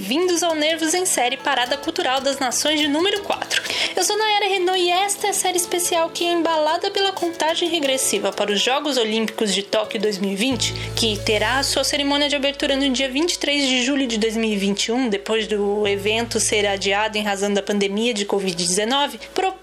[0.00, 3.62] bem-vindos ao Nervos em Série Parada Cultural das Nações de número 4.
[3.94, 7.68] Eu sou Nayara Renault e esta é a série especial que é embalada pela contagem
[7.68, 12.88] regressiva para os Jogos Olímpicos de Tóquio 2020, que terá sua cerimônia de abertura no
[12.88, 18.14] dia 23 de julho de 2021, depois do evento ser adiado em razão da pandemia
[18.14, 19.59] de Covid-19, propõe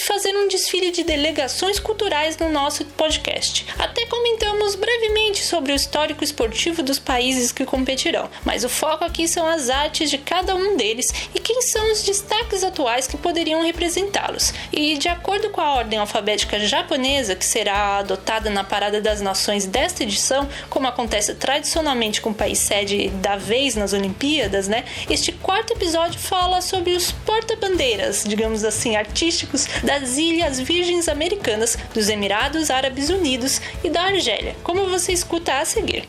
[0.00, 3.66] fazer um desfile de delegações culturais no nosso podcast.
[3.78, 9.28] Até comentamos brevemente sobre o histórico esportivo dos países que competirão, mas o foco aqui
[9.28, 13.62] são as artes de cada um deles e quem são os destaques atuais que poderiam
[13.62, 14.52] representá-los.
[14.72, 19.66] E de acordo com a ordem alfabética japonesa, que será adotada na Parada das Nações
[19.66, 24.84] desta edição, como acontece tradicionalmente com o país sede da vez nas Olimpíadas, né?
[25.08, 29.49] Este quarto episódio fala sobre os porta-bandeiras, digamos assim, artísticos
[29.82, 35.64] das Ilhas Virgens Americanas, dos Emirados Árabes Unidos e da Argélia, como você escuta a
[35.64, 36.08] seguir.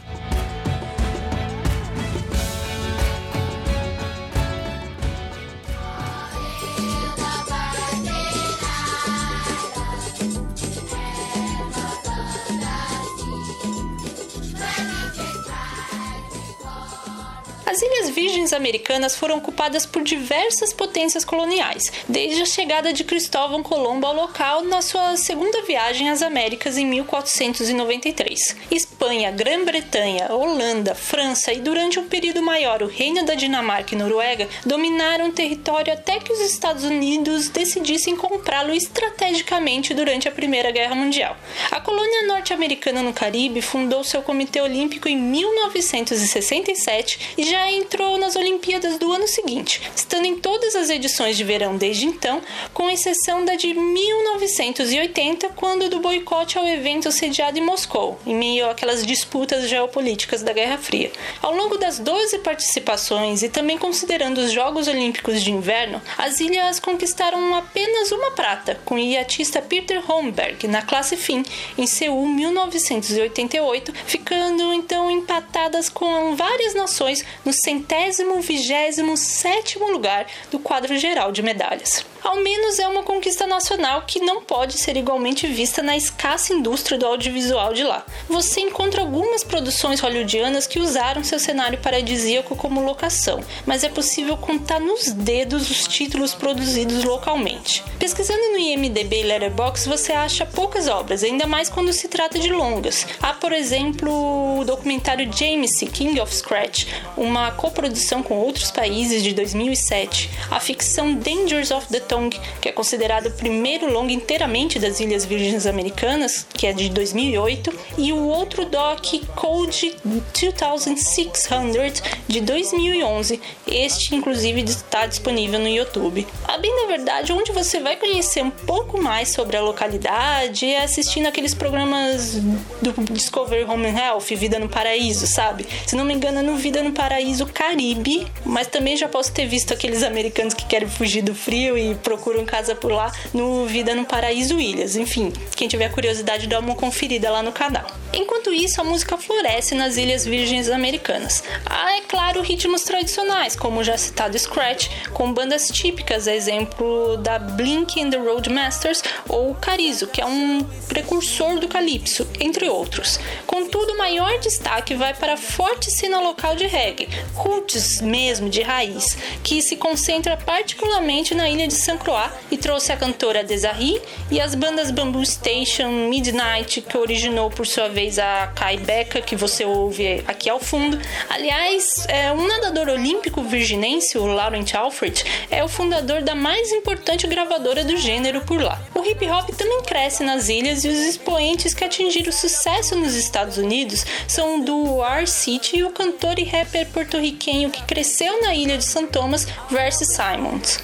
[17.72, 23.64] As Ilhas Virgens Americanas foram ocupadas por diversas potências coloniais, desde a chegada de Cristóvão
[23.64, 28.58] Colombo ao local na sua segunda viagem às Américas em 1493.
[28.70, 34.50] Espanha, Grã-Bretanha, Holanda, França e durante um período maior o Reino da Dinamarca e Noruega
[34.66, 40.94] dominaram o território até que os Estados Unidos decidissem comprá-lo estrategicamente durante a Primeira Guerra
[40.94, 41.38] Mundial.
[41.72, 48.36] A colônia norte-americana no Caribe fundou seu Comitê Olímpico em 1967 e já entrou nas
[48.36, 52.42] Olimpíadas do ano seguinte, estando em todas as edições de verão desde então,
[52.74, 58.70] com exceção da de 1980, quando do boicote ao evento sediado em Moscou, em meio
[58.70, 61.12] àquelas disputas geopolíticas da Guerra Fria.
[61.42, 66.80] Ao longo das 12 participações e também considerando os Jogos Olímpicos de Inverno, as ilhas
[66.80, 71.44] conquistaram apenas uma prata, com o iatista Peter Holmberg na classe fim,
[71.78, 80.60] em Seul 1988, ficando então empatadas com várias nações no centésimo vigésimo sétimo lugar do
[80.60, 82.06] quadro geral de medalhas.
[82.24, 86.96] Ao menos é uma conquista nacional que não pode ser igualmente vista na escassa indústria
[86.96, 88.06] do audiovisual de lá.
[88.30, 94.38] Você encontra algumas produções hollywoodianas que usaram seu cenário paradisíaco como locação, mas é possível
[94.38, 97.84] contar nos dedos os títulos produzidos localmente.
[97.98, 102.52] Pesquisando no IMDb e Letterboxd você acha poucas obras, ainda mais quando se trata de
[102.52, 103.08] longas.
[103.20, 106.86] Há, por exemplo, o documentário James King of Scratch,
[107.18, 112.72] uma coprodução com outros países de 2007, a ficção Dangers of the Tongue, que é
[112.72, 118.28] considerado o primeiro longa inteiramente das Ilhas Virgens Americanas, que é de 2008, e o
[118.28, 123.40] outro doc Code 2600 de 2011.
[123.66, 126.28] Este, inclusive, está disponível no YouTube.
[126.44, 130.84] A bem da verdade, onde você vai conhecer um pouco mais sobre a localidade é
[130.84, 132.36] assistindo aqueles programas
[132.82, 135.66] do Discovery Home and Health, Vida no Paraíso, sabe?
[135.86, 139.46] Se não me engano, é no Vida no Paraíso Caribe, mas também já posso ter
[139.46, 143.96] visto aqueles americanos que querem fugir do frio e procuram casa por lá no Vida
[143.96, 144.96] no Paraíso Ilhas.
[144.96, 147.86] Enfim, quem tiver curiosidade, dá uma conferida lá no canal.
[148.14, 151.44] Enquanto isso, a música floresce nas Ilhas Virgens Americanas.
[151.66, 158.02] Há, é claro, ritmos tradicionais, como já citado Scratch, com bandas típicas, exemplo da Blink
[158.02, 163.20] and the Roadmasters ou Carizo, que é um precursor do calypso, entre outros.
[163.48, 168.62] Contudo, o maior destaque vai para a forte cena local de reggae, roots mesmo de
[168.62, 174.02] raiz, que se concentra particularmente na ilha de Saint Croix e trouxe a cantora Desiree
[174.30, 179.36] e as bandas Bamboo Station, Midnight, que originou por sua vez a Kai Becca, que
[179.36, 181.00] você ouve aqui ao fundo.
[181.30, 187.28] Aliás, é, um nadador olímpico virginense, o Laurent Alfred, é o fundador da mais importante
[187.28, 188.80] gravadora do gênero por lá.
[188.94, 193.58] O hip hop também cresce nas ilhas e os expoentes que atingiram sucesso nos Estados
[193.58, 198.86] Unidos são do R-City e o cantor e rapper porto-riquenho que cresceu na ilha de
[198.86, 199.08] St.
[199.08, 200.80] Thomas, Verse Simons.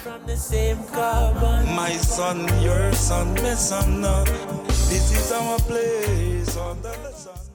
[2.02, 3.34] Son,
[4.88, 7.47] this is our place under the sun.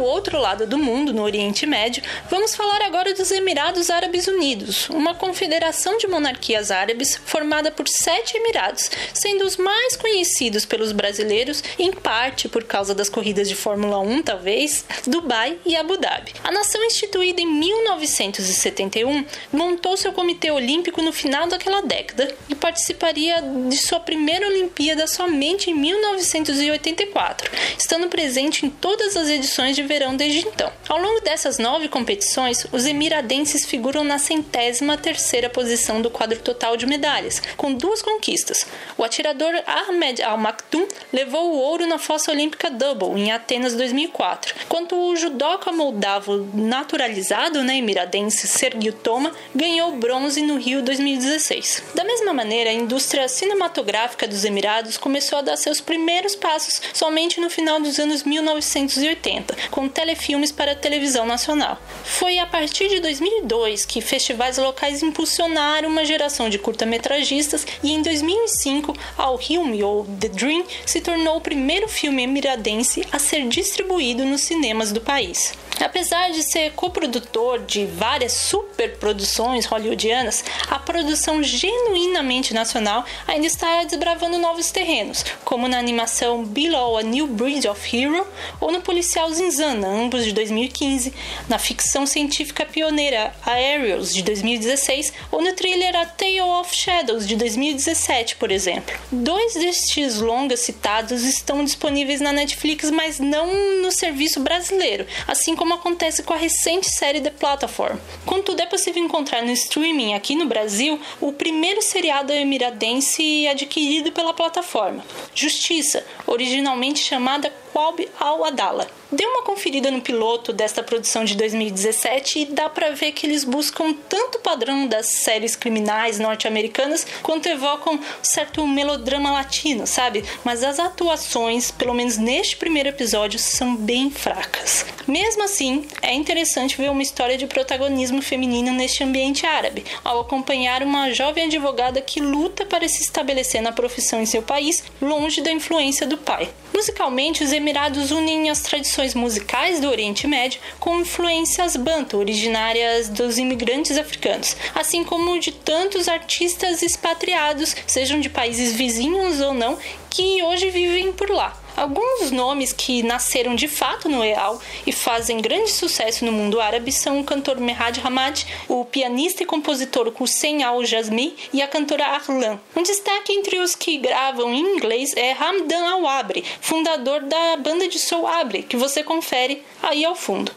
[0.00, 4.88] O outro lado do mundo, no Oriente Médio, vamos falar agora dos Emirados Árabes Unidos,
[4.88, 11.62] uma confederação de monarquias árabes formada por sete emirados, sendo os mais conhecidos pelos brasileiros,
[11.78, 16.32] em parte por causa das corridas de Fórmula 1, talvez, Dubai e Abu Dhabi.
[16.42, 23.42] A nação instituída em 1971 montou seu comitê olímpico no final daquela década e participaria
[23.68, 30.14] de sua primeira Olimpíada somente em 1984, estando presente em todas as edições de verão
[30.14, 30.72] desde então.
[30.88, 36.76] Ao longo dessas nove competições, os emiradenses figuram na centésima terceira posição do quadro total
[36.76, 38.64] de medalhas, com duas conquistas.
[38.96, 44.94] O atirador Ahmed Al-Maktoum levou o ouro na fossa olímpica double em Atenas 2004, enquanto
[44.94, 51.82] o judoca moldavo naturalizado, né, emiradense Sergio Toma, ganhou bronze no Rio 2016.
[51.96, 57.40] Da mesma maneira, a indústria cinematográfica dos Emirados começou a dar seus primeiros passos somente
[57.40, 61.80] no final dos anos 1980, com telefilmes para a televisão nacional.
[62.04, 68.02] Foi a partir de 2002 que festivais locais impulsionaram uma geração de curta-metragistas e em
[68.02, 74.26] 2005 Al Hilm ou The Dream se tornou o primeiro filme emiradense a ser distribuído
[74.26, 75.54] nos cinemas do país.
[75.80, 84.38] Apesar de ser coprodutor de várias superproduções hollywoodianas, a produção genuinamente nacional ainda está desbravando
[84.38, 88.26] novos terrenos, como na animação Below a New Breed of Hero
[88.60, 91.14] ou no policial Zinzana, ambos de 2015,
[91.48, 97.36] na ficção científica pioneira Aerials de 2016 ou no thriller A Tale of Shadows de
[97.36, 98.94] 2017, por exemplo.
[99.10, 105.69] Dois destes longas citados estão disponíveis na Netflix, mas não no serviço brasileiro, assim como
[105.74, 107.96] acontece com a recente série The Platform.
[108.24, 114.34] Contudo, é possível encontrar no streaming aqui no Brasil o primeiro seriado emiradense adquirido pela
[114.34, 118.99] plataforma, Justiça, originalmente chamada Qualb al-Adala.
[119.12, 123.42] Dê uma conferida no piloto desta produção de 2017 e dá para ver que eles
[123.42, 130.24] buscam tanto o padrão das séries criminais norte-americanas quanto evocam certo melodrama latino, sabe?
[130.44, 134.86] Mas as atuações, pelo menos neste primeiro episódio, são bem fracas.
[135.08, 140.84] Mesmo assim, é interessante ver uma história de protagonismo feminino neste ambiente árabe, ao acompanhar
[140.84, 145.50] uma jovem advogada que luta para se estabelecer na profissão em seu país, longe da
[145.50, 146.48] influência do pai.
[146.72, 153.38] Musicalmente, os Emirados unem as tradições musicais do Oriente Médio com influências bantu, originárias dos
[153.38, 159.78] imigrantes africanos, assim como de tantos artistas expatriados, sejam de países vizinhos ou não,
[160.10, 161.56] que hoje vivem por lá.
[161.76, 166.92] Alguns nomes que nasceram de fato no real e fazem grande sucesso no mundo árabe
[166.92, 172.60] são o cantor Merhad Hamad, o pianista e compositor Hussein Al-Jazmi e a cantora Arlan.
[172.76, 177.98] Um destaque entre os que gravam em inglês é Hamdan Al-Abri, fundador da banda de
[177.98, 180.52] soul Abre, que você confere aí ao fundo.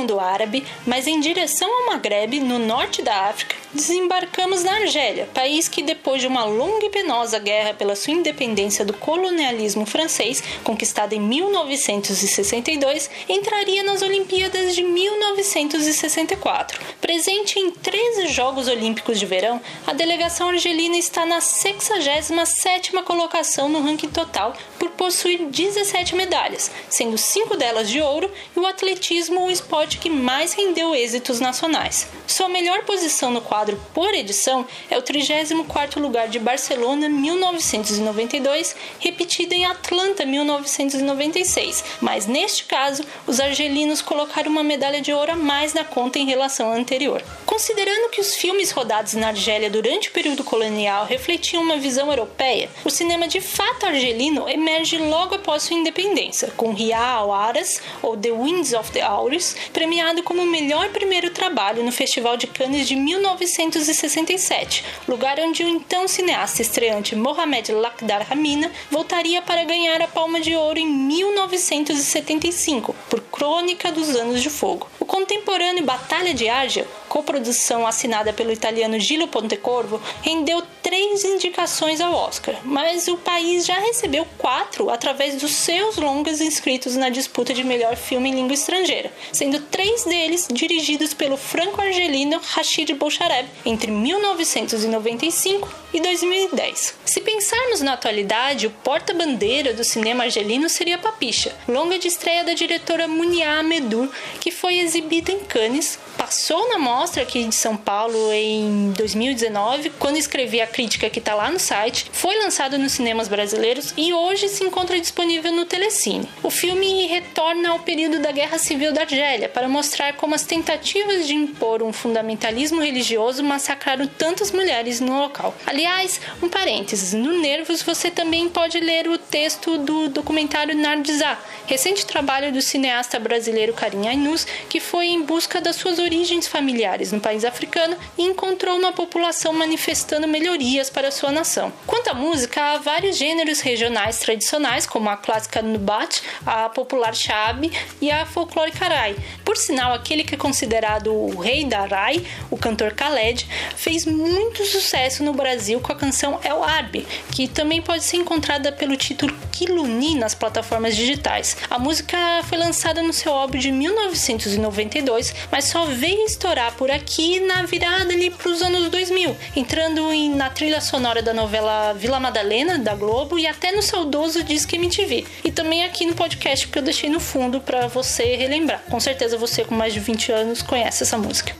[0.00, 5.68] Mundo árabe, mas em direção ao Maghreb, no norte da África, desembarcamos na Argélia, país
[5.68, 11.14] que, depois de uma longa e penosa guerra pela sua independência do colonialismo francês, conquistada
[11.14, 16.80] em 1962, entraria nas Olimpíadas de 1964.
[17.00, 23.82] Presente em 13 Jogos Olímpicos de Verão, a delegação argelina está na 67ª colocação no
[23.82, 29.50] ranking total por possuir 17 medalhas, sendo 5 delas de ouro e o atletismo o
[29.50, 32.08] esporte que mais rendeu êxitos nacionais.
[32.26, 39.52] Sua melhor posição no quadro por edição é o 34º lugar de Barcelona 1992, repetido
[39.52, 45.74] em Atlanta 1996, mas neste caso os argelinos colocaram uma medalha de ouro a mais
[45.74, 47.22] na conta em relação à anterior.
[47.44, 52.70] Considerando que os filmes rodados na Argélia durante o período colonial refletiam uma visão europeia,
[52.82, 54.69] o cinema de fato argelino emerge
[55.08, 60.42] logo após sua independência, com Rial Aras ou The Winds of the Auris premiado como
[60.42, 66.06] o melhor primeiro trabalho no Festival de Cannes de 19 1967, lugar onde o então
[66.06, 73.20] cineasta estreante Mohamed Lakhdar Hamina voltaria para ganhar a Palma de Ouro em 1975 por
[73.20, 74.88] Crônica dos Anos de Fogo.
[74.98, 82.12] O contemporâneo Batalha de Argel, coprodução assinada pelo italiano Gillo Pontecorvo, rendeu três indicações ao
[82.12, 87.62] Oscar, mas o país já recebeu quatro através dos seus longas inscritos na disputa de
[87.62, 95.72] melhor filme em língua estrangeira, sendo três deles dirigidos pelo franco-argelino Rashid Bouchareb entre 1995
[95.92, 96.94] e 2010.
[97.04, 102.52] Se pensarmos na atualidade, o porta-bandeira do cinema argelino seria Papicha, longa de estreia da
[102.52, 104.08] diretora Munia Amedur,
[104.40, 110.16] que foi exibida em Cannes, passou na mostra aqui de São Paulo em 2019, quando
[110.16, 114.48] escrevi a crítica que está lá no site, foi lançado nos cinemas brasileiros e hoje
[114.48, 116.26] se encontra disponível no Telecine.
[116.42, 121.26] O filme retorna ao período da Guerra Civil da Argélia para mostrar como as tentativas
[121.26, 125.54] de impor um fundamentalismo religioso massacraram tantas mulheres no local.
[125.66, 132.06] Aliás, um parênteses, no Nervos você também pode ler o texto do documentário Nardizá, recente
[132.06, 137.20] trabalho do cineasta brasileiro Karim Ainus, que foi em busca das suas origens familiares no
[137.20, 141.72] país africano e encontrou uma população manifestando melhorias para sua nação.
[141.84, 147.72] Quanto à música, há vários gêneros regionais tradicionais, como a clássica Nubat, a popular Shabi
[148.00, 149.16] e a folclórica Rai.
[149.44, 154.64] Por sinal, aquele que é considerado o rei da Rai, o cantor Khaled, fez muito
[154.64, 159.36] sucesso no Brasil com a canção El Arbi, que também pode ser encontrada pelo título
[159.50, 161.56] Kiluni nas plataformas digitais.
[161.68, 162.16] A música
[162.48, 168.12] foi lançada no seu álbum de 1992, mas só veio estourar por aqui na virada
[168.12, 172.94] ali para os anos 2000, entrando em, na trilha sonora da novela Vila Madalena da
[172.94, 175.24] Globo e até no saudoso Disque MTV.
[175.42, 178.82] E também aqui no podcast que eu deixei no fundo para você relembrar.
[178.90, 181.54] Com certeza você com mais de 20 anos conhece essa música.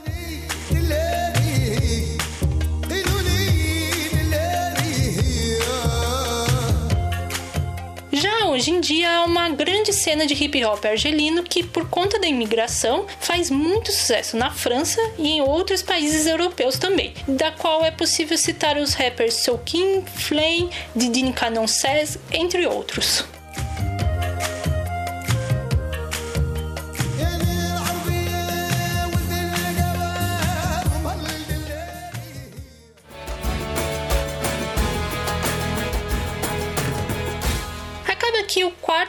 [8.61, 12.27] Hoje em dia há uma grande cena de hip hop argelino que, por conta da
[12.27, 17.89] imigração, faz muito sucesso na França e em outros países europeus também, da qual é
[17.89, 23.25] possível citar os rappers Soulkin, Flame, Didin Canon 16, entre outros.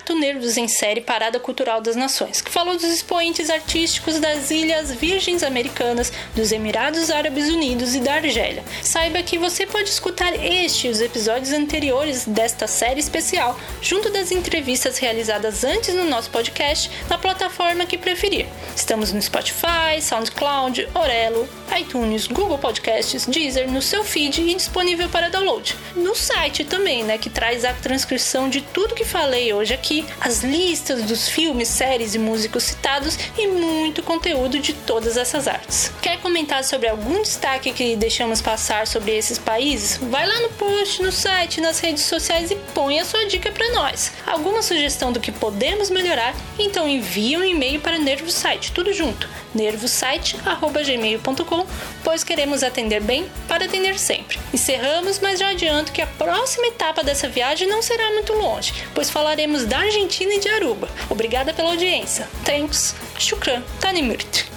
[0.03, 4.19] Aqui o quarto Nervos em Série Parada Cultural das Nações, que falou dos expoentes artísticos
[4.19, 8.65] das Ilhas Virgens Americanas, dos Emirados Árabes Unidos e da Argélia.
[8.83, 14.33] Saiba que você pode escutar este e os episódios anteriores desta série especial, junto das
[14.33, 18.47] entrevistas realizadas antes no nosso podcast, na plataforma que preferir.
[18.75, 25.31] Estamos no Spotify, SoundCloud, Orelo, iTunes, Google Podcasts, Deezer, no seu feed e disponível para
[25.31, 25.77] download.
[25.95, 30.43] No site também, né, que traz a transcrição de tudo que falei hoje aqui, as
[30.43, 35.93] listas dos filmes, séries e músicos citados e muito conteúdo de todas essas artes.
[36.01, 39.99] Quer comentar sobre algum destaque que deixamos passar sobre esses países?
[39.99, 43.71] Vai lá no post, no site, nas redes sociais e põe a sua dica para
[43.73, 44.13] nós.
[44.27, 46.35] Alguma sugestão do que podemos melhorar?
[46.59, 51.67] Então envie um e-mail para Nervo Site, tudo junto, nervosite@gmail.com,
[52.03, 54.39] pois queremos atender bem para atender sempre.
[54.55, 59.11] Encerramos, mas já adianto que a próxima etapa dessa viagem não será muito longe, pois
[59.11, 60.89] falaremos da Argentina e de Aruba.
[61.11, 62.29] Obrigada pela audiência.
[62.45, 62.95] Thanks.
[63.19, 63.63] Shukran.
[63.81, 64.52] Tanimurt.